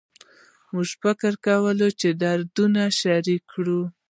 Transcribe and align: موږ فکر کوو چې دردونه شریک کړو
موږ 0.73 0.87
فکر 1.01 1.33
کوو 1.45 1.71
چې 1.99 2.07
دردونه 2.21 2.81
شریک 2.99 3.41
کړو 3.51 3.81